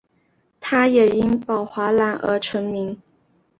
[0.59, 2.99] 他也因宝华蓝而成名。